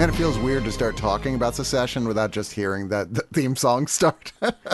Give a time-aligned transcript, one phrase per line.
[0.00, 3.54] And it feels weird to start talking about Succession without just hearing that the theme
[3.54, 4.32] song start.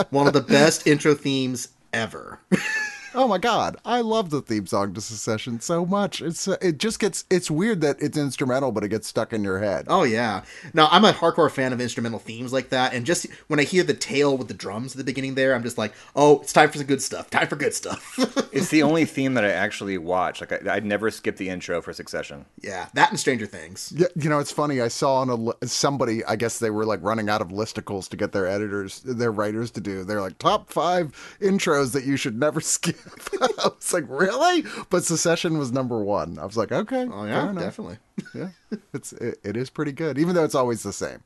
[0.09, 2.39] One of the best intro themes ever.
[3.19, 6.21] Oh my god, I love the theme song to Succession so much.
[6.21, 9.43] It's uh, it just gets it's weird that it's instrumental, but it gets stuck in
[9.43, 9.85] your head.
[9.89, 10.43] Oh yeah.
[10.75, 13.81] Now I'm a hardcore fan of instrumental themes like that, and just when I hear
[13.81, 16.69] the tail with the drums at the beginning there, I'm just like, oh, it's time
[16.69, 17.31] for some good stuff.
[17.31, 18.13] Time for good stuff.
[18.57, 20.41] It's the only theme that I actually watch.
[20.41, 22.45] Like I, I'd never skip the intro for Succession.
[22.61, 23.93] yeah, that and Stranger Things.
[23.95, 24.81] Yeah, you know, it's funny.
[24.81, 26.23] I saw on a li- somebody.
[26.25, 29.69] I guess they were like running out of listicles to get their editors, their writers
[29.71, 30.03] to do.
[30.03, 32.97] They're like top five intros that you should never skip.
[33.41, 34.63] I was like, really?
[34.89, 36.37] But Succession was number one.
[36.39, 37.97] I was like, okay, Oh yeah, definitely.
[38.33, 38.49] yeah,
[38.93, 41.23] it's it, it is pretty good, even though it's always the same.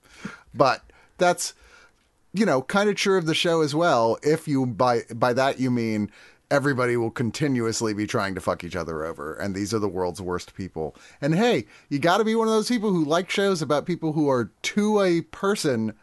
[0.54, 0.82] But
[1.18, 1.54] that's
[2.34, 4.18] you know kind of true of the show as well.
[4.24, 6.12] If you by by that you mean
[6.50, 10.22] everybody will continuously be trying to fuck each other over, and these are the world's
[10.22, 10.96] worst people.
[11.22, 14.12] And hey, you got to be one of those people who like shows about people
[14.12, 15.94] who are to a person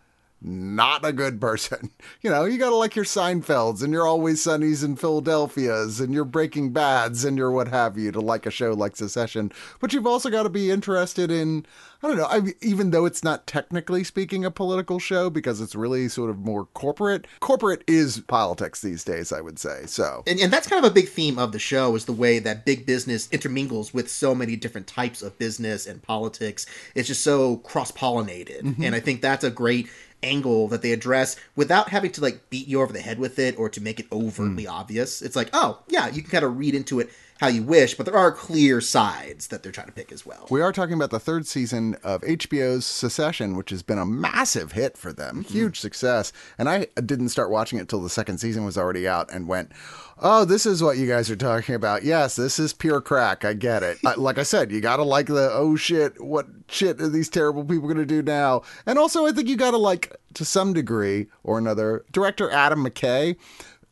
[0.41, 1.91] not a good person.
[2.21, 6.13] You know, you got to like your Seinfelds and your Always Sunnies and Philadelphia's and
[6.13, 9.53] your Breaking Bads and your what have you to like a show like Succession.
[9.79, 11.65] But you've also got to be interested in,
[12.03, 15.77] I don't know, I, even though it's not technically speaking a political show because it's
[15.77, 17.27] really sort of more corporate.
[17.39, 19.83] Corporate is politics these days, I would say.
[19.87, 22.41] So, And, and that's kind of a big theme of the show is the way
[22.41, 26.67] that big business intermingles with so many different types of business and politics.
[26.97, 28.83] It's just so cross pollinated, mm-hmm.
[28.83, 29.89] and I think that's a great
[30.23, 33.59] angle that they address without having to like beat you over the head with it
[33.59, 34.71] or to make it overtly hmm.
[34.71, 35.23] obvious.
[35.23, 38.05] It's like, oh yeah, you can kind of read into it how you wish, but
[38.05, 40.47] there are clear sides that they're trying to pick as well.
[40.51, 44.73] We are talking about the third season of HBO's Succession, which has been a massive
[44.73, 45.53] hit for them, mm-hmm.
[45.53, 46.33] huge success.
[46.59, 49.71] And I didn't start watching it till the second season was already out, and went,
[50.19, 52.03] "Oh, this is what you guys are talking about.
[52.03, 53.45] Yes, this is pure crack.
[53.45, 53.99] I get it.
[54.05, 57.65] I, like I said, you gotta like the oh shit, what shit are these terrible
[57.65, 58.63] people gonna do now?
[58.85, 63.37] And also, I think you gotta like to some degree or another director Adam McKay."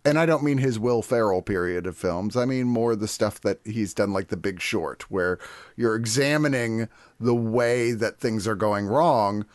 [0.06, 2.36] And I don't mean his Will Ferrell period of films.
[2.36, 5.40] I mean more the stuff that he's done, like The Big Short, where
[5.74, 9.46] you're examining the way that things are going wrong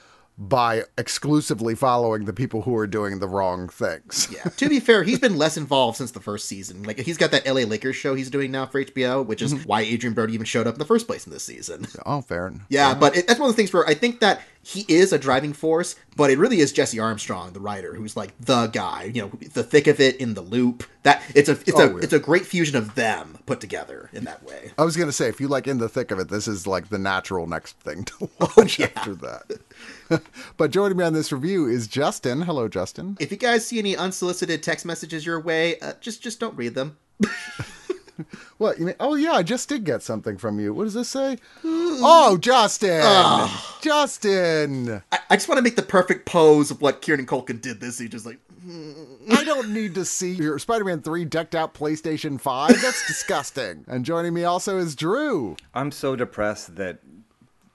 [0.42, 4.28] by exclusively following the people who are doing the wrong things.
[4.32, 4.44] Yeah.
[4.44, 6.82] to be fair, he's been less involved since the first season.
[6.82, 9.64] Like he's got that LA Lakers show he's doing now for HBO, which is mm-hmm.
[9.64, 11.88] why Adrien Brody even showed up in the first place in this season.
[12.04, 12.66] Oh, fair enough.
[12.68, 15.20] Yeah, but it, that's one of the things where I think that he is a
[15.20, 19.12] driving force, but it really is Jesse Armstrong, the writer, who's like the guy.
[19.14, 20.84] You know, the thick of it in the loop.
[21.04, 22.00] That it's a it's Oh, a yeah.
[22.02, 24.72] it's a great fusion of them put together in that way.
[24.80, 26.90] I was gonna say, if you like in the thick of it, this is like
[26.90, 29.60] the natural next thing to oh, watch after that.
[30.58, 32.42] but joining me on this review is Justin.
[32.42, 33.18] Hello, Justin.
[33.20, 36.76] If you guys see any unsolicited text messages your way, uh, just just don't read
[36.76, 36.98] them.
[38.58, 38.96] What you mean?
[39.00, 40.72] Oh yeah, I just did get something from you.
[40.72, 41.38] What does this say?
[41.64, 43.50] oh, Justin,
[43.82, 45.02] Justin.
[45.12, 47.98] I, I just want to make the perfect pose of what Kieran Culkin did this.
[47.98, 48.38] He just like
[49.32, 52.80] I don't need to see your Spider-Man Three decked out PlayStation Five.
[52.82, 53.84] That's disgusting.
[53.88, 55.56] And joining me also is Drew.
[55.74, 57.00] I'm so depressed that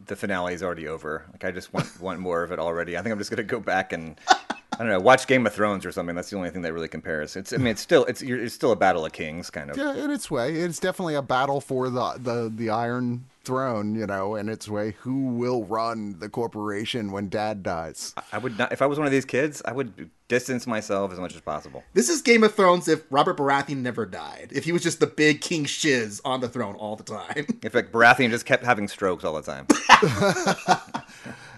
[0.07, 1.25] the finale is already over.
[1.33, 2.97] Like I just want want more of it already.
[2.97, 4.19] I think I'm just gonna go back and
[4.73, 6.15] I don't know, watch Game of Thrones or something.
[6.15, 7.37] That's the only thing that really compares.
[7.37, 9.77] It's I mean, it's still it's it's still a battle of kings, kind of.
[9.77, 13.95] Yeah, in its way, it's definitely a battle for the the the Iron Throne.
[13.95, 18.15] You know, in its way, who will run the corporation when Dad dies?
[18.33, 19.63] I would not if I was one of these kids.
[19.65, 21.85] I would distance myself as much as possible.
[21.95, 24.51] this is Game of Thrones if Robert Baratheon never died.
[24.53, 27.47] If he was just the big King Shiz on the throne all the time.
[27.63, 29.67] In fact, Baratheon just kept having strokes all the time.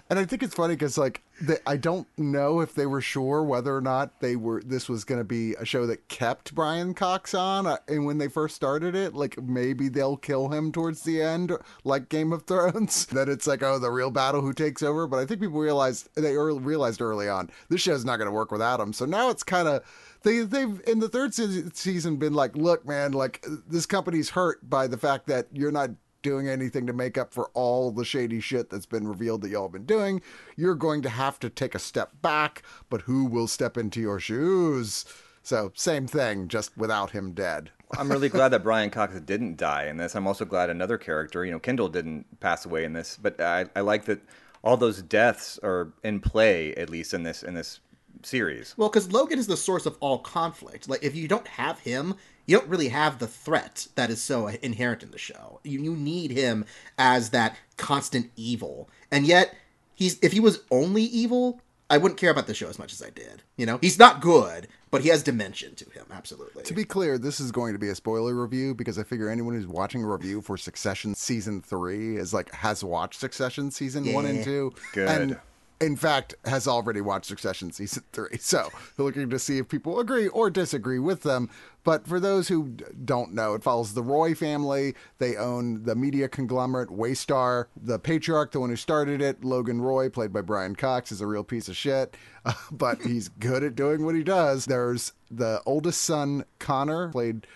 [0.09, 3.43] And I think it's funny because like they, I don't know if they were sure
[3.43, 6.95] whether or not they were this was going to be a show that kept Brian
[6.95, 11.03] Cox on, uh, and when they first started it, like maybe they'll kill him towards
[11.03, 13.05] the end, like Game of Thrones.
[13.11, 15.05] that it's like oh the real battle who takes over.
[15.05, 18.51] But I think people realized they realized early on this show's not going to work
[18.51, 18.93] without him.
[18.93, 19.83] So now it's kind of
[20.23, 24.67] they they've in the third se- season been like, look, man, like this company's hurt
[24.67, 25.91] by the fact that you're not
[26.21, 29.63] doing anything to make up for all the shady shit that's been revealed that y'all
[29.63, 30.21] have been doing.
[30.55, 34.19] You're going to have to take a step back, but who will step into your
[34.19, 35.05] shoes?
[35.41, 37.71] So same thing, just without him dead.
[37.97, 40.15] I'm really glad that Brian Cox didn't die in this.
[40.15, 43.17] I'm also glad another character, you know, Kendall didn't pass away in this.
[43.19, 44.21] But I, I like that
[44.61, 47.79] all those deaths are in play, at least in this in this
[48.21, 48.75] series.
[48.77, 50.89] Well, because Logan is the source of all conflict.
[50.89, 52.15] Like, if you don't have him,
[52.49, 55.59] you don't really have the threat that is so inherent in the show.
[55.63, 56.65] You, you need him
[56.97, 58.89] as that constant evil.
[59.11, 59.53] And yet,
[59.93, 61.61] he's if he was only evil,
[61.91, 63.43] I wouldn't care about the show as much as I did.
[63.55, 66.05] You know, he's not good, but he has dimension to him.
[66.11, 66.63] Absolutely.
[66.63, 69.53] To be clear, this is going to be a spoiler review because I figure anyone
[69.53, 74.25] who's watching a review for Succession season three is like has watched Succession season one
[74.25, 74.43] and Yeah.
[74.43, 74.73] two.
[74.93, 75.07] Good.
[75.09, 75.37] And
[75.81, 78.37] in fact, has already watched Succession season three.
[78.39, 81.49] So looking to see if people agree or disagree with them.
[81.83, 84.95] But for those who don't know, it follows the Roy family.
[85.17, 87.65] They own the media conglomerate Waystar.
[87.81, 91.27] The patriarch, the one who started it, Logan Roy, played by Brian Cox, is a
[91.27, 92.15] real piece of shit,
[92.45, 94.65] uh, but he's good at doing what he does.
[94.65, 97.47] There's the oldest son, Connor, played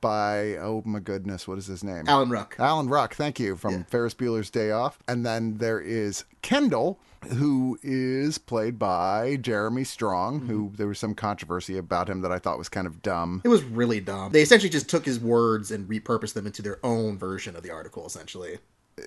[0.00, 2.04] by, oh my goodness, what is his name?
[2.06, 2.56] Alan Ruck.
[2.58, 4.98] Alan Ruck, thank you, from Ferris Bueller's Day Off.
[5.08, 6.98] And then there is Kendall,
[7.28, 12.38] who is played by Jeremy Strong, who there was some controversy about him that I
[12.38, 13.42] thought was kind of dumb.
[13.44, 14.32] It was really dumb.
[14.32, 17.70] They essentially just took his words and repurposed them into their own version of the
[17.70, 18.58] article, essentially.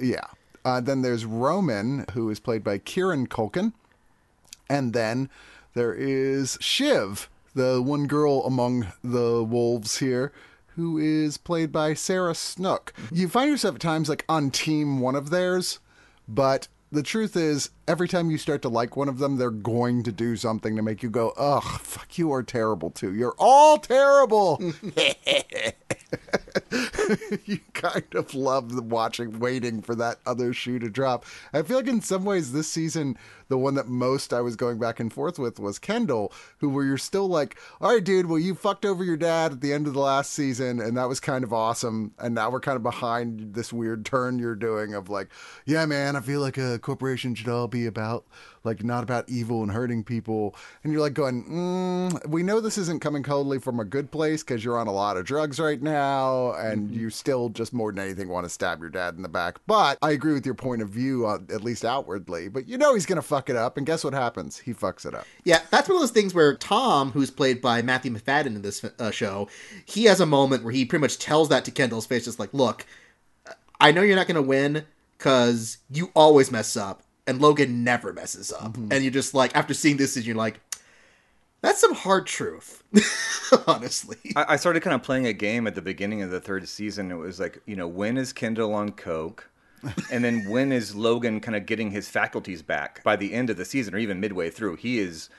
[0.01, 0.27] Yeah.
[0.63, 3.73] Uh, then there's Roman, who is played by Kieran Culkin.
[4.69, 5.29] And then
[5.73, 10.31] there is Shiv, the one girl among the wolves here,
[10.75, 12.93] who is played by Sarah Snook.
[13.11, 15.79] You find yourself at times like on team one of theirs,
[16.27, 20.03] but the truth is, every time you start to like one of them, they're going
[20.03, 23.13] to do something to make you go, ugh, fuck, you are terrible too.
[23.13, 24.61] You're all terrible.
[27.45, 31.25] you kind of love watching, waiting for that other shoe to drop.
[31.51, 34.79] I feel like in some ways this season, the one that most I was going
[34.79, 38.39] back and forth with was Kendall, who where you're still like, all right, dude, well,
[38.39, 41.19] you fucked over your dad at the end of the last season, and that was
[41.19, 42.13] kind of awesome.
[42.17, 45.29] And now we're kind of behind this weird turn you're doing of like,
[45.65, 48.25] yeah, man, I feel like a corporation should all be about
[48.63, 50.55] like not about evil and hurting people.
[50.83, 54.41] And you're like going, mm, we know this isn't coming totally from a good place
[54.43, 57.99] because you're on a lot of drugs right now, and you still just more than
[57.99, 59.59] anything want to stab your dad in the back.
[59.67, 62.47] But I agree with your point of view, uh, at least outwardly.
[62.47, 64.59] But you know he's gonna fuck it up, and guess what happens?
[64.59, 65.25] He fucks it up.
[65.43, 68.85] Yeah, that's one of those things where Tom, who's played by Matthew Macfadyen in this
[68.99, 69.49] uh, show,
[69.85, 72.53] he has a moment where he pretty much tells that to Kendall's face, just like,
[72.53, 72.85] "Look,
[73.83, 74.85] I know you're not going to win
[75.17, 78.91] because you always mess up, and Logan never messes up." Mm-hmm.
[78.91, 80.59] And you're just like, after seeing this, and you're like,
[81.61, 82.83] "That's some hard truth."
[83.67, 86.67] Honestly, I, I started kind of playing a game at the beginning of the third
[86.67, 87.11] season.
[87.11, 89.49] It was like, you know, when is Kendall on coke?
[90.11, 93.57] and then when is Logan kind of getting his faculties back by the end of
[93.57, 94.77] the season or even midway through?
[94.77, 95.29] He is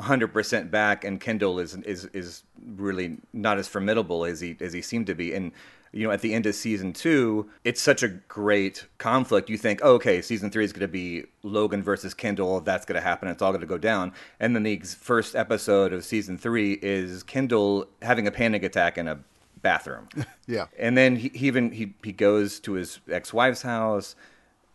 [0.00, 2.42] 100% back and Kendall is is is
[2.76, 5.52] really not as formidable as he as he seemed to be and
[5.94, 9.48] you know at the end of season 2 it's such a great conflict.
[9.48, 12.96] You think oh, okay season 3 is going to be Logan versus Kendall that's going
[12.96, 14.12] to happen it's all going to go down.
[14.40, 18.98] And then the ex- first episode of season 3 is Kendall having a panic attack
[18.98, 19.18] in a
[19.62, 20.08] bathroom.
[20.46, 20.66] Yeah.
[20.78, 24.14] and then he, he even he, he goes to his ex-wife's house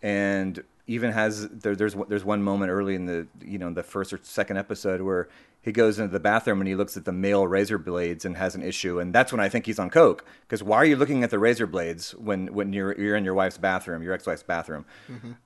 [0.01, 4.11] and even has there, there's there's one moment early in the you know the first
[4.11, 5.29] or second episode where
[5.61, 8.55] he goes into the bathroom and he looks at the male razor blades and has
[8.55, 11.23] an issue and that's when I think he's on coke because why are you looking
[11.23, 14.85] at the razor blades when when you're you're in your wife's bathroom your ex-wife's bathroom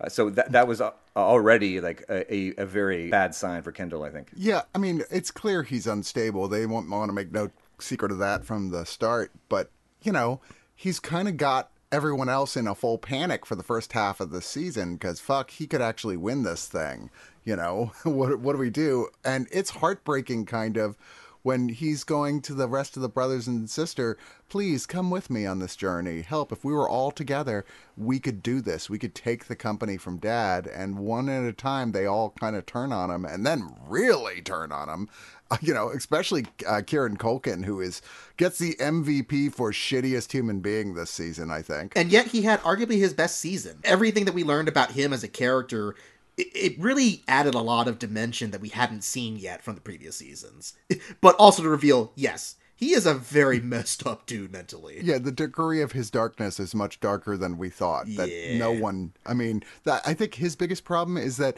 [0.01, 0.82] uh, so that that was
[1.15, 5.03] already like a, a, a very bad sign for Kendall I think Yeah, I mean,
[5.10, 6.48] it's clear he's unstable.
[6.48, 9.32] They won't want to make no secret of that from the start.
[9.50, 9.70] But,
[10.01, 10.41] you know,
[10.75, 14.31] he's kind of got everyone else in a full panic for the first half of
[14.31, 17.12] the season because, fuck, he could actually win this thing.
[17.45, 19.09] You know, what, what do we do?
[19.23, 20.97] And it's heartbreaking, kind of.
[21.43, 24.17] When he's going to the rest of the brothers and sister,
[24.50, 26.21] please come with me on this journey.
[26.21, 26.51] Help.
[26.53, 27.65] If we were all together,
[27.97, 28.89] we could do this.
[28.89, 30.67] We could take the company from dad.
[30.67, 34.41] And one at a time, they all kind of turn on him and then really
[34.41, 35.09] turn on him.
[35.62, 38.01] You know, especially uh, Kieran Culkin, who is
[38.38, 41.93] gets the MVP for shittiest human being this season, I think.
[41.95, 43.77] and yet he had arguably his best season.
[43.83, 45.93] Everything that we learned about him as a character
[46.38, 50.16] it, really added a lot of dimension that we hadn't seen yet from the previous
[50.18, 50.74] seasons.
[51.22, 55.00] But also to reveal, yes, he is a very messed up dude mentally.
[55.02, 58.08] Yeah, the degree of his darkness is much darker than we thought.
[58.16, 58.58] That Yeah.
[58.58, 59.13] no one.
[59.25, 61.58] I mean, that I think his biggest problem is that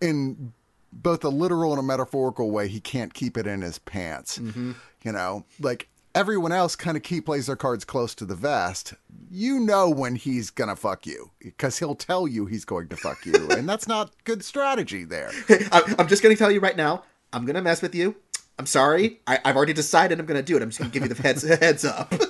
[0.00, 0.52] in
[0.92, 4.38] both a literal and a metaphorical way, he can't keep it in his pants.
[4.38, 4.72] Mm-hmm.
[5.04, 8.94] You know, like everyone else kind of keep plays their cards close to the vest.
[9.30, 13.24] You know when he's gonna fuck you because he'll tell you he's going to fuck
[13.24, 15.30] you, and that's not good strategy there.
[15.48, 18.16] I, I'm just going to tell you right now, I'm going to mess with you.
[18.58, 19.20] I'm sorry.
[19.28, 20.62] I, I've already decided I'm going to do it.
[20.62, 22.12] I'm just going to give you the heads, heads up.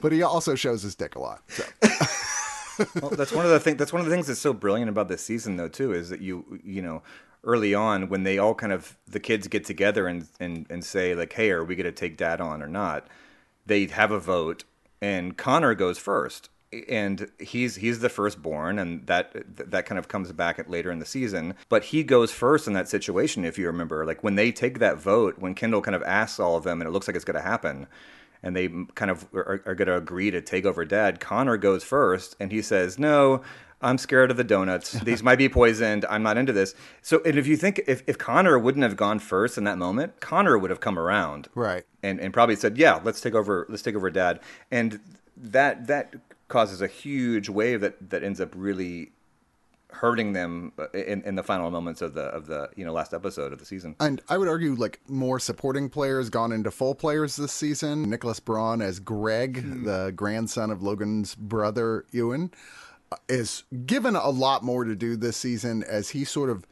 [0.00, 1.42] But he also shows his dick a lot.
[1.46, 1.62] So.
[3.00, 3.76] Well, that's one of the things.
[3.76, 6.20] That's one of the things that's so brilliant about this season, though, too, is that
[6.20, 7.04] you you know
[7.44, 11.14] early on when they all kind of the kids get together and and and say
[11.14, 13.06] like, hey, are we going to take dad on or not?
[13.66, 14.64] They have a vote,
[15.00, 16.48] and Connor goes first,
[16.88, 20.98] and he's he's the firstborn, and that that kind of comes back at later in
[20.98, 21.54] the season.
[21.68, 24.98] But he goes first in that situation, if you remember, like when they take that
[24.98, 27.36] vote, when Kendall kind of asks all of them, and it looks like it's going
[27.36, 27.86] to happen
[28.42, 31.20] and they kind of are, are going to agree to take over dad.
[31.20, 33.42] Connor goes first and he says, No,
[33.82, 34.92] I'm scared of the donuts.
[35.04, 36.04] These might be poisoned.
[36.08, 36.74] I'm not into this.
[37.00, 40.20] So, and if you think if, if Connor wouldn't have gone first in that moment,
[40.20, 41.48] Connor would have come around.
[41.54, 41.84] Right.
[42.02, 44.40] And, and probably said, Yeah, let's take over, let's take over dad.
[44.70, 45.00] And
[45.36, 46.14] that, that
[46.48, 49.10] causes a huge wave that, that ends up really
[49.92, 53.52] hurting them in, in the final moments of the, of the, you know, last episode
[53.52, 53.94] of the season.
[54.00, 58.08] And I would argue like more supporting players gone into full players this season.
[58.08, 62.56] Nicholas Braun as Greg, the grandson of Logan's brother Ewan, uh,
[63.28, 66.66] is given a lot more to do this season as he sort of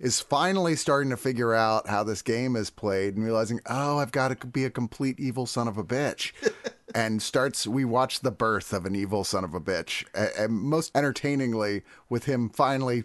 [0.00, 4.12] is finally starting to figure out how this game is played and realizing, oh, I've
[4.12, 6.32] got to be a complete evil son of a bitch.
[6.94, 10.04] and starts, we watch the birth of an evil son of a bitch.
[10.14, 13.04] And most entertainingly, with him finally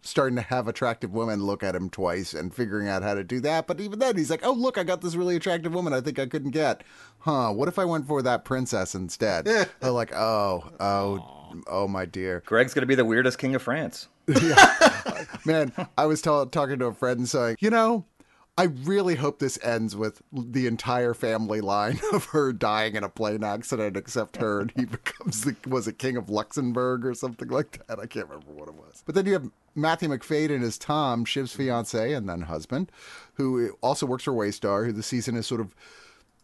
[0.00, 3.40] starting to have attractive women look at him twice and figuring out how to do
[3.40, 3.66] that.
[3.66, 6.18] But even then, he's like, oh, look, I got this really attractive woman I think
[6.18, 6.82] I couldn't get.
[7.20, 9.44] Huh, what if I went for that princess instead?
[9.80, 12.42] They're like, oh, oh, oh, my dear.
[12.46, 14.08] Greg's going to be the weirdest king of France.
[15.44, 18.04] Man, I was tell talking to a friend and saying, you know,
[18.58, 23.08] I really hope this ends with the entire family line of her dying in a
[23.08, 27.48] plane accident, except her, and he becomes the was it King of Luxembourg or something
[27.48, 28.00] like that.
[28.00, 29.04] I can't remember what it was.
[29.06, 29.48] But then you have
[29.78, 31.62] Matthew Macfadyen as Tom, Shiv's mm-hmm.
[31.62, 32.90] fiance and then husband,
[33.34, 35.74] who also works for Waystar, who the season is sort of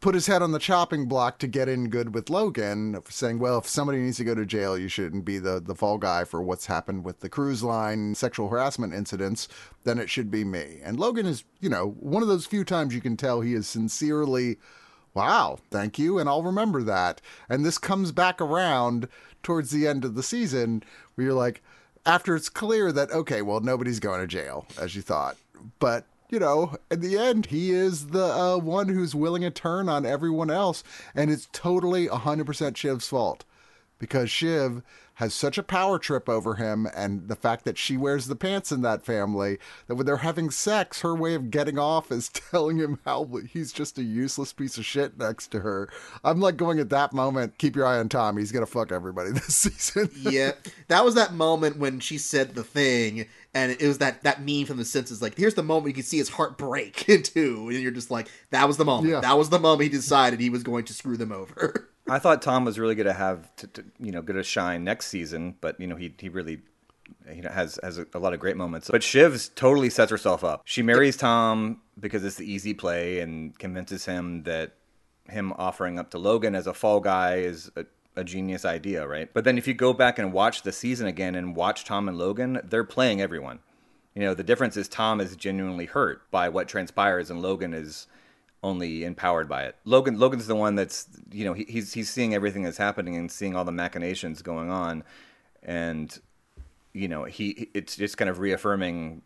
[0.00, 3.57] put his head on the chopping block to get in good with Logan, saying, "Well,
[3.57, 6.43] if somebody needs to go to jail, you shouldn't be the the fall guy for
[6.43, 9.49] what's happened with the cruise line sexual harassment incidents.
[9.85, 12.95] Then it should be me." And Logan is, you know, one of those few times
[12.95, 14.59] you can tell he is sincerely,
[15.14, 19.09] "Wow, thank you, and I'll remember that." And this comes back around
[19.43, 20.83] towards the end of the season,
[21.14, 21.62] where you're like,
[22.06, 25.37] after it's clear that okay, well, nobody's going to jail as you thought,
[25.78, 29.88] but you know, in the end, he is the uh, one who's willing to turn
[29.88, 30.82] on everyone else,
[31.14, 33.44] and it's totally 100% Shiv's fault
[33.99, 34.82] because Shiv
[35.14, 38.73] has such a power trip over him, and the fact that she wears the pants
[38.73, 42.78] in that family, that when they're having sex, her way of getting off is telling
[42.78, 45.88] him how he's just a useless piece of shit next to her.
[46.25, 48.37] I'm like going at that moment, keep your eye on Tom.
[48.37, 50.11] He's going to fuck everybody this season.
[50.16, 50.52] yeah,
[50.88, 54.66] that was that moment when she said the thing, and it was that that meme
[54.66, 55.23] from The Simpsons.
[55.23, 58.11] Like, here's the moment you can see his heart break in two, and you're just
[58.11, 59.12] like, that was the moment.
[59.12, 59.21] Yeah.
[59.21, 61.88] That was the moment he decided he was going to screw them over.
[62.08, 64.84] I thought Tom was really going to have to, to you know going to shine
[64.84, 66.61] next season, but you know he he really
[67.32, 68.90] you know has has a, a lot of great moments.
[68.90, 70.62] But Shiv totally sets herself up.
[70.64, 74.75] She marries Tom because it's the easy play and convinces him that
[75.28, 79.32] him offering up to Logan as a fall guy is a, a genius idea, right?
[79.32, 82.18] But then if you go back and watch the season again and watch Tom and
[82.18, 83.61] Logan, they're playing everyone.
[84.14, 88.06] You know, the difference is Tom is genuinely hurt by what transpires and Logan is
[88.64, 89.76] only empowered by it.
[89.85, 93.30] Logan Logan's the one that's you know he, he's he's seeing everything that's happening and
[93.30, 95.04] seeing all the machinations going on,
[95.62, 96.18] and
[96.92, 99.23] you know he it's just kind of reaffirming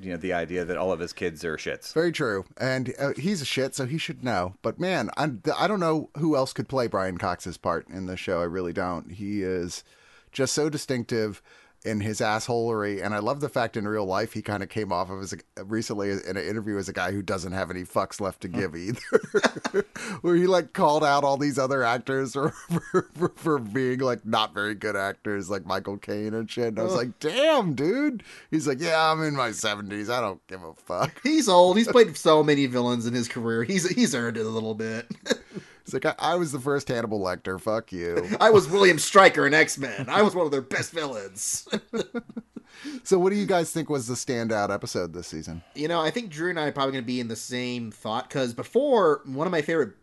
[0.00, 1.92] you know the idea that all of his kids are shits.
[1.92, 4.54] Very true, and uh, he's a shit, so he should know.
[4.62, 8.16] But man, I I don't know who else could play Brian Cox's part in the
[8.16, 8.40] show.
[8.40, 9.12] I really don't.
[9.12, 9.84] He is
[10.32, 11.42] just so distinctive
[11.86, 14.92] in his assholery, and I love the fact in real life he kind of came
[14.92, 17.84] off of as a, recently in an interview as a guy who doesn't have any
[17.84, 19.86] fucks left to give either,
[20.20, 22.50] where he like called out all these other actors for,
[23.14, 26.68] for, for being like not very good actors, like Michael Caine and shit.
[26.68, 28.24] And I was like, damn, dude.
[28.50, 30.10] He's like, yeah, I'm in my seventies.
[30.10, 31.20] I don't give a fuck.
[31.22, 31.78] He's old.
[31.78, 33.62] He's played so many villains in his career.
[33.62, 35.06] He's he's earned it a little bit.
[35.86, 37.58] He's like, I, I was the first Hannibal Lecter.
[37.58, 38.28] Fuck you.
[38.40, 40.06] I was William Stryker in X Men.
[40.08, 41.66] I was one of their best villains.
[43.04, 45.62] So, what do you guys think was the standout episode this season?
[45.74, 47.90] You know, I think Drew and I are probably going to be in the same
[47.90, 49.94] thought because before one of my favorite,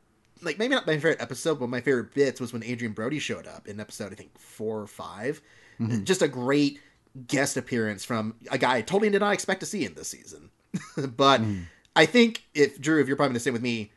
[0.42, 3.48] like maybe not my favorite episode, but my favorite bits was when Adrien Brody showed
[3.48, 5.42] up in episode I think four or 5
[5.80, 6.04] mm-hmm.
[6.04, 6.80] Just a great
[7.28, 10.50] guest appearance from a guy I totally did not expect to see in this season.
[11.16, 11.64] but mm.
[11.96, 13.92] I think if Drew, if you're probably the same with me,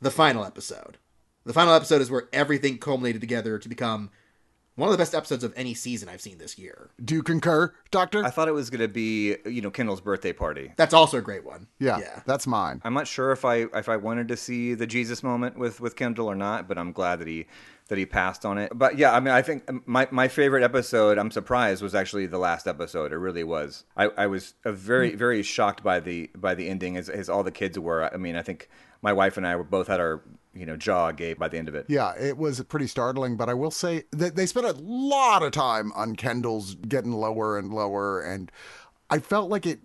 [0.00, 0.98] the final episode,
[1.46, 4.10] the final episode is where everything culminated together to become
[4.74, 6.90] one of the best episodes of any season I've seen this year.
[7.02, 8.22] Do you concur, Doctor?
[8.22, 10.72] I thought it was going to be, you know, Kendall's birthday party.
[10.76, 11.68] That's also a great one.
[11.78, 12.20] yeah, yeah.
[12.26, 12.82] that's mine.
[12.84, 15.96] I'm not sure if I if I wanted to see the Jesus moment with with
[15.96, 17.46] Kendall or not, but I'm glad that he
[17.88, 18.72] that he passed on it.
[18.74, 21.16] But yeah, I mean, I think my my favorite episode.
[21.16, 23.12] I'm surprised was actually the last episode.
[23.12, 23.84] It really was.
[23.96, 27.42] I, I was uh, very very shocked by the by the ending as as all
[27.42, 28.12] the kids were.
[28.12, 28.68] I mean, I think
[29.00, 30.22] my wife and I were both had our
[30.56, 31.86] you know jaw agape by the end of it.
[31.88, 35.52] Yeah, it was pretty startling, but I will say that they spent a lot of
[35.52, 38.50] time on Kendall's getting lower and lower, and
[39.10, 39.80] I felt like it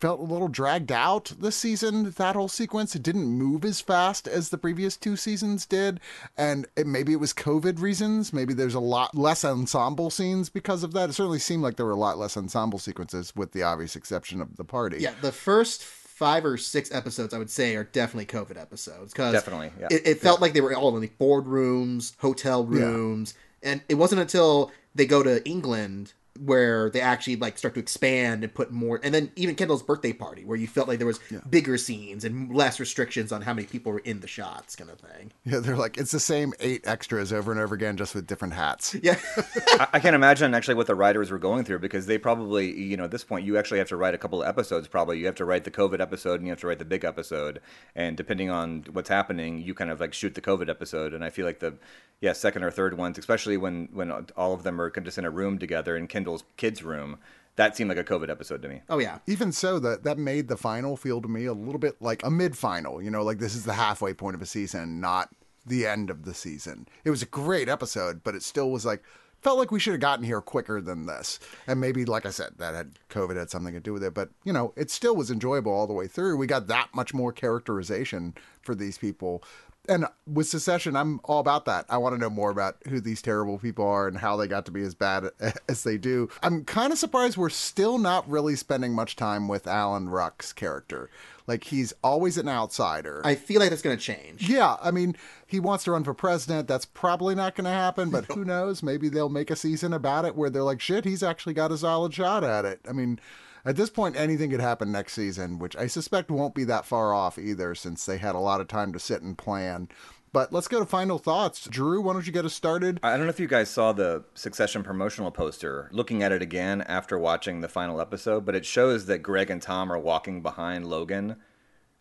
[0.00, 2.10] felt a little dragged out this season.
[2.10, 6.00] That whole sequence, it didn't move as fast as the previous two seasons did,
[6.36, 8.32] and it, maybe it was COVID reasons.
[8.32, 11.10] Maybe there's a lot less ensemble scenes because of that.
[11.10, 14.40] It certainly seemed like there were a lot less ensemble sequences, with the obvious exception
[14.40, 14.98] of the party.
[15.00, 15.82] Yeah, the first
[16.16, 19.88] five or six episodes, I would say, are definitely COVID episodes because Definitely, yeah.
[19.90, 24.22] it, it felt like they were all in like boardrooms, hotel rooms, and it wasn't
[24.22, 29.00] until they go to England where they actually like start to expand and put more
[29.02, 32.54] and then even kendall's birthday party where you felt like there was bigger scenes and
[32.54, 35.76] less restrictions on how many people were in the shots kind of thing Yeah, they're
[35.76, 38.94] like it's the same eight extras over and over again, just with different hats.
[39.02, 39.18] yeah
[39.78, 42.96] I, I can't imagine actually what the writers were going through because they probably, you
[42.96, 44.88] know, at this point, you actually have to write a couple of episodes.
[44.88, 47.04] Probably, you have to write the COVID episode and you have to write the big
[47.04, 47.60] episode.
[47.94, 51.14] And depending on what's happening, you kind of like shoot the COVID episode.
[51.14, 51.74] And I feel like the,
[52.20, 55.18] yeah, second or third ones, especially when when all of them are kind of just
[55.18, 57.18] in a room together in Kendall's kids' room,
[57.54, 58.82] that seemed like a COVID episode to me.
[58.90, 59.18] oh yeah.
[59.28, 62.30] Even so that that made the final feel to me a little bit like a
[62.30, 65.28] mid-final you know like this is the halfway point of a season not
[65.64, 66.86] the end of the season.
[67.04, 69.02] It was a great episode but it still was like
[69.40, 71.38] felt like we should have gotten here quicker than this.
[71.68, 74.30] And maybe like i said that had covid had something to do with it but
[74.44, 76.36] you know it still was enjoyable all the way through.
[76.36, 79.44] We got that much more characterization for these people
[79.88, 83.22] and with succession i'm all about that i want to know more about who these
[83.22, 85.30] terrible people are and how they got to be as bad
[85.68, 89.66] as they do i'm kind of surprised we're still not really spending much time with
[89.66, 91.10] alan ruck's character
[91.46, 95.16] like he's always an outsider i feel like that's going to change yeah, I mean,
[95.46, 96.68] he wants to run for president.
[96.68, 98.82] That's probably not going to happen, but who knows?
[98.82, 101.78] Maybe they'll make a season about it where they're like, shit, he's actually got a
[101.78, 102.80] solid shot at it.
[102.88, 103.20] I mean,
[103.66, 107.12] at this point, anything could happen next season, which I suspect won't be that far
[107.12, 109.88] off either, since they had a lot of time to sit and plan.
[110.32, 111.66] But let's go to final thoughts.
[111.66, 113.00] Drew, why don't you get us started?
[113.02, 115.88] I don't know if you guys saw the Succession promotional poster.
[115.92, 119.62] Looking at it again after watching the final episode, but it shows that Greg and
[119.62, 121.36] Tom are walking behind Logan,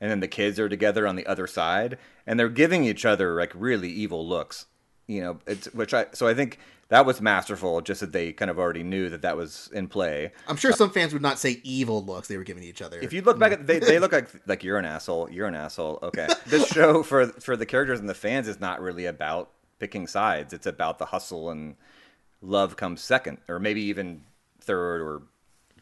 [0.02, 1.98] and then the kids are together on the other side,
[2.28, 4.66] and they're giving each other like really evil looks.
[5.08, 7.82] You know, it's which I so I think that was masterful.
[7.82, 10.32] Just that they kind of already knew that that was in play.
[10.48, 13.14] i'm sure some fans would not say evil looks they were giving each other If
[13.14, 16.00] you look back at they, they look like like you're an asshole, you're an asshole.
[16.04, 16.28] Okay.
[16.48, 20.54] This show for for the characters and the fans is not really about picking sides.
[20.54, 21.76] It's about the hustle and
[22.42, 24.22] love comes second or maybe even
[24.60, 25.24] third or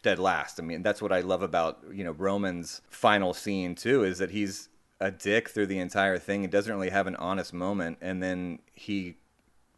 [0.02, 0.60] dead last.
[0.60, 4.32] I mean, that's what I love about, you know, Roman's final scene too is that
[4.32, 8.24] he's a dick through the entire thing and doesn't really have an honest moment and
[8.24, 9.16] then he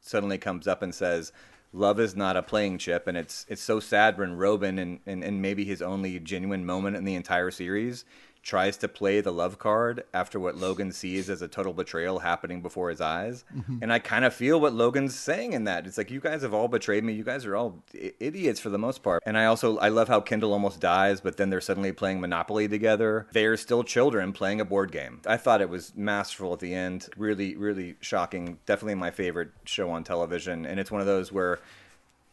[0.06, 1.32] suddenly comes up and says
[1.74, 5.24] love is not a playing chip and it's it's so sad when Robin and, and,
[5.24, 8.06] and maybe his only genuine moment in the entire series
[8.46, 12.62] tries to play the love card after what Logan sees as a total betrayal happening
[12.62, 13.44] before his eyes.
[13.54, 13.80] Mm-hmm.
[13.82, 15.88] And I kind of feel what Logan's saying in that.
[15.88, 17.14] It's like you guys have all betrayed me.
[17.14, 19.24] You guys are all I- idiots for the most part.
[19.26, 22.68] And I also I love how Kendall almost dies, but then they're suddenly playing Monopoly
[22.68, 23.26] together.
[23.34, 25.22] They are still children playing a board game.
[25.26, 27.10] I thought it was masterful at the end.
[27.18, 28.60] Really really shocking.
[28.68, 31.58] Definitely my favorite show on television and it's one of those where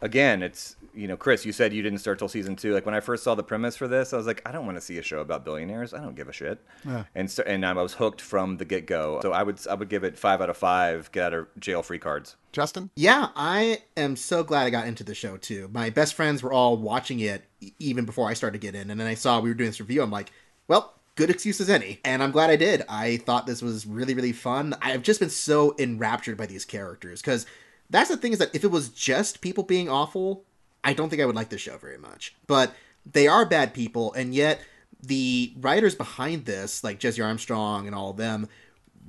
[0.03, 2.75] again, it's you know, Chris, you said you didn't start till season two.
[2.75, 4.77] Like when I first saw the premise for this, I was like, I don't want
[4.77, 5.95] to see a show about billionaires.
[5.95, 6.61] I don't give a shit.
[6.85, 7.05] Yeah.
[7.15, 9.21] And so, and I was hooked from the get go.
[9.23, 11.11] So I would I would give it five out of five.
[11.13, 12.37] Get out of jail free cards.
[12.53, 12.91] Justin?
[12.97, 15.71] Yeah, I am so glad I got into the show too.
[15.73, 17.45] My best friends were all watching it
[17.79, 19.81] even before I started to get in, and then I saw we were doing this
[19.81, 20.03] review.
[20.03, 20.31] I'm like,
[20.69, 22.83] well, good excuse as any, and I'm glad I did.
[22.89, 24.75] I thought this was really, really fun.
[24.83, 27.47] I've just been so enraptured by these characters because
[27.93, 30.45] that's the thing is that if it was just people being awful,
[30.83, 32.35] I don't think I would like this show very much.
[32.47, 32.75] But
[33.11, 34.61] they are bad people, and yet
[35.01, 38.49] the writers behind this, like Jesse Armstrong and all of them,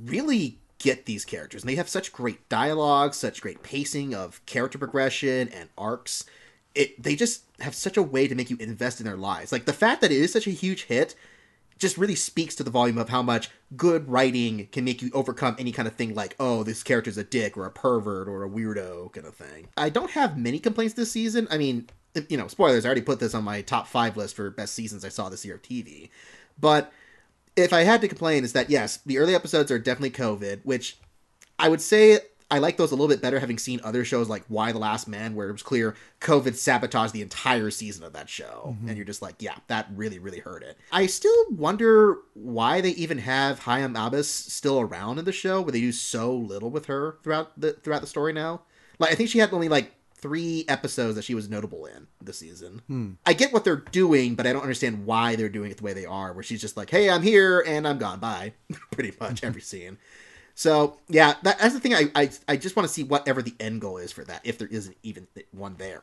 [0.03, 1.63] really get these characters.
[1.63, 6.25] And they have such great dialogue, such great pacing of character progression and arcs.
[6.75, 9.51] It they just have such a way to make you invest in their lives.
[9.51, 11.15] Like the fact that it is such a huge hit
[11.83, 15.53] just really speaks to the volume of how much good writing can make you overcome
[15.59, 18.49] any kind of thing like, oh, this character's a dick or a pervert or a
[18.49, 19.67] weirdo kind of thing.
[19.75, 21.45] I don't have many complaints this season.
[21.51, 21.89] I mean,
[22.29, 25.03] you know, spoilers, I already put this on my top five list for best seasons
[25.03, 26.09] I saw this year of TV.
[26.57, 26.89] But
[27.57, 30.97] if I had to complain, is that yes, the early episodes are definitely COVID, which
[31.59, 32.19] I would say
[32.53, 35.07] I like those a little bit better having seen other shows like Y the Last
[35.07, 38.75] Man, where it was clear COVID sabotaged the entire season of that show.
[38.77, 38.89] Mm-hmm.
[38.89, 40.77] And you're just like, yeah, that really, really hurt it.
[40.91, 45.71] I still wonder why they even have Hiam Abbass still around in the show, where
[45.71, 48.61] they do so little with her throughout the throughout the story now.
[48.99, 52.37] Like I think she had only like three episodes that she was notable in this
[52.37, 52.83] season.
[52.85, 53.13] Hmm.
[53.25, 55.93] I get what they're doing, but I don't understand why they're doing it the way
[55.93, 58.19] they are, where she's just like, hey, I'm here and I'm gone.
[58.19, 58.53] Bye.
[58.91, 59.97] Pretty much every scene.
[60.55, 61.95] So yeah, that, that's the thing.
[61.95, 64.57] I, I I just want to see whatever the end goal is for that, if
[64.57, 66.01] there isn't even one there.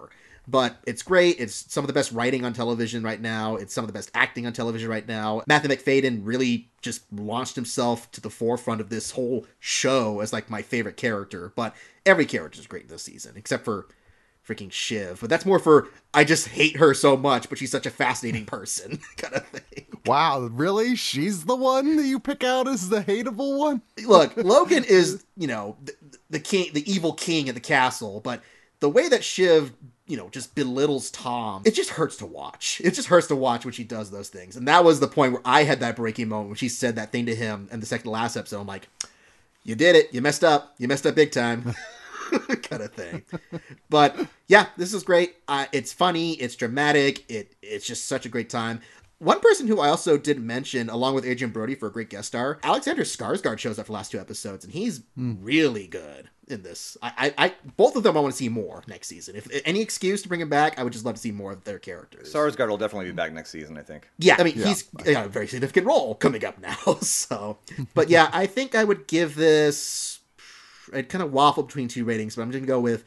[0.49, 1.39] But it's great.
[1.39, 3.57] It's some of the best writing on television right now.
[3.57, 5.43] It's some of the best acting on television right now.
[5.47, 10.51] Matthew Macfadyen really just launched himself to the forefront of this whole show as like
[10.51, 11.53] my favorite character.
[11.55, 13.87] But every character is great this season, except for
[14.51, 15.21] freaking Shiv.
[15.21, 18.45] But that's more for I just hate her so much, but she's such a fascinating
[18.47, 19.87] person kind of thing.
[20.07, 20.97] Wow, really?
[20.97, 23.83] She's the one that you pick out as the hateable one?
[24.05, 25.93] Look, Logan is, you know, the,
[26.31, 28.43] the king, the evil king of the castle, but
[28.81, 29.73] the way that Shiv
[30.07, 31.63] you know, just belittles Tom.
[31.65, 32.83] It just hurts to watch.
[32.83, 34.57] It just hurts to watch when she does those things.
[34.57, 37.13] And that was the point where I had that breaking moment when she said that
[37.13, 38.61] thing to him in the second to last episode.
[38.61, 38.89] I'm like,
[39.63, 40.13] you did it.
[40.13, 40.75] You messed up.
[40.79, 41.77] You messed up big time.
[42.63, 43.23] kind of thing.
[43.89, 44.17] But
[44.49, 45.37] yeah, this is great.
[45.49, 46.33] Uh, it's funny.
[46.35, 47.31] It's dramatic.
[47.31, 48.81] It it's just such a great time.
[49.19, 52.29] One person who I also did mention, along with Adrien Brody for a great guest
[52.29, 55.37] star, Alexander Skarsgård shows up for the last two episodes, and he's mm.
[55.43, 56.97] really good in this.
[57.03, 59.37] I, I, I, both of them I want to see more next season.
[59.37, 61.65] If any excuse to bring him back, I would just love to see more of
[61.65, 62.33] their characters.
[62.33, 64.09] Skarsgård will definitely be back next season, I think.
[64.19, 64.69] Yeah, I mean yeah.
[64.69, 66.77] he's got a very significant role coming up now.
[67.01, 67.59] So,
[67.95, 70.20] but yeah, I think I would give this
[70.95, 73.05] I'd kind of waffle between two ratings, but I'm just gonna go with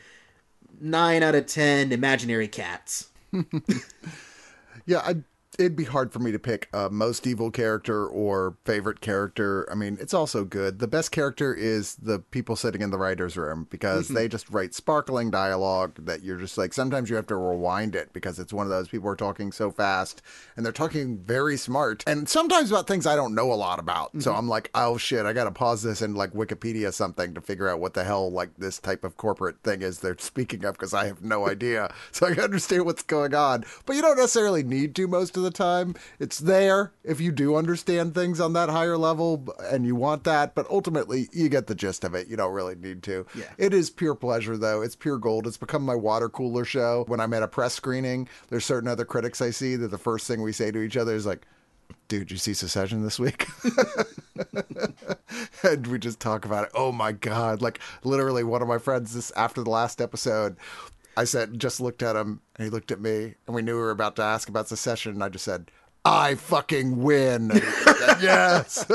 [0.80, 3.10] nine out of ten imaginary cats.
[4.86, 5.16] yeah, I
[5.60, 9.68] it'd be hard for me to pick a most evil character or favorite character.
[9.72, 10.80] I mean, it's also good.
[10.80, 14.16] The best character is the people sitting in the writer's room because mm-hmm.
[14.16, 18.12] they just write sparkling dialogue that you're just like, sometimes you have to rewind it
[18.14, 20.22] because it's one of those people are talking so fast
[20.56, 24.10] and they're talking very smart and sometimes about things I don't know a lot about.
[24.10, 24.22] Mm-hmm.
[24.22, 27.42] So I'm like, oh shit, I got to pause this and like Wikipedia something to
[27.42, 30.74] figure out what the hell like this type of corporate thing is they're speaking of
[30.74, 31.94] because I have no idea.
[32.12, 35.52] So I understand what's going on, but you don't necessarily need to most of of
[35.52, 35.96] the time.
[36.20, 40.56] It's there if you do understand things on that higher level and you want that,
[40.56, 42.28] but ultimately you get the gist of it.
[42.28, 43.26] You don't really need to.
[43.36, 43.46] Yeah.
[43.58, 44.82] It is pure pleasure though.
[44.82, 45.48] It's pure gold.
[45.48, 47.04] It's become my water cooler show.
[47.08, 50.28] When I'm at a press screening, there's certain other critics I see that the first
[50.28, 51.46] thing we say to each other is like,
[52.08, 53.48] dude, you see Succession this week?
[55.64, 56.72] and we just talk about it.
[56.74, 57.62] Oh my God.
[57.62, 60.58] Like literally one of my friends this after the last episode
[61.16, 63.82] I said, just looked at him, and he looked at me, and we knew we
[63.82, 65.70] were about to ask about succession, and I just said,
[66.06, 67.52] I fucking win.
[68.22, 68.86] yes.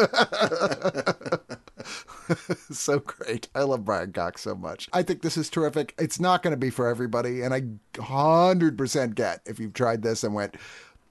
[2.71, 3.49] so great.
[3.55, 4.89] I love Brian Cox so much.
[4.93, 5.95] I think this is terrific.
[5.99, 7.43] It's not going to be for everybody.
[7.43, 7.63] And I
[7.95, 10.57] 100% get if you've tried this and went,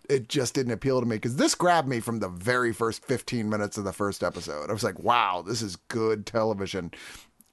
[0.08, 3.50] it just didn't appeal to me because this grabbed me from the very first 15
[3.50, 4.70] minutes of the first episode.
[4.70, 6.92] I was like, wow, this is good television.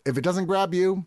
[0.04, 1.06] If it doesn't grab you,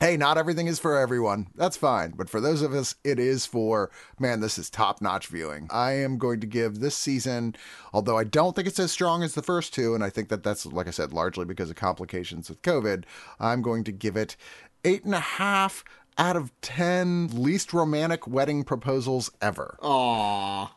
[0.00, 1.48] hey, not everything is for everyone.
[1.54, 2.12] That's fine.
[2.16, 5.68] But for those of us, it is for, man, this is top notch viewing.
[5.70, 7.56] I am going to give this season,
[7.92, 10.42] although I don't think it's as strong as the first two, and I think that
[10.42, 13.04] that's, like I said, largely because of complications with COVID,
[13.40, 14.36] I'm going to give it
[14.84, 15.84] eight and a half
[16.16, 19.78] out of 10 least romantic wedding proposals ever.
[19.82, 20.70] Aww.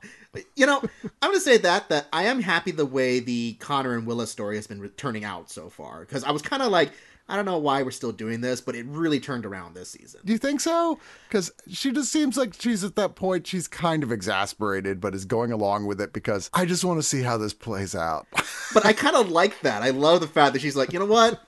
[0.55, 0.81] You know,
[1.21, 4.27] I'm going to say that that I am happy the way the Connor and Willa
[4.27, 6.91] story has been turning out so far because I was kind of like
[7.31, 10.19] I don't know why we're still doing this, but it really turned around this season.
[10.25, 10.99] Do you think so?
[11.29, 15.23] Because she just seems like she's at that point, she's kind of exasperated, but is
[15.23, 18.27] going along with it because I just want to see how this plays out.
[18.73, 19.81] but I kind of like that.
[19.81, 21.41] I love the fact that she's like, you know what?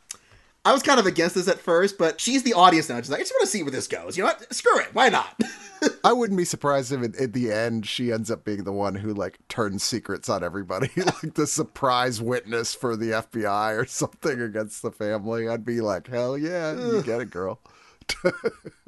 [0.66, 2.98] I was kind of against this at first, but she's the audience now.
[2.98, 4.16] She's like, I just want to see where this goes.
[4.16, 4.54] You know what?
[4.54, 4.94] Screw it.
[4.94, 5.38] Why not?
[6.06, 9.14] I wouldn't be surprised if at the end she ends up being the one who
[9.14, 14.82] like turns secrets on everybody, like the surprise witness for the FBI or something against
[14.82, 15.50] the family.
[15.50, 17.60] I'd be like, hell yeah, you get it, girl.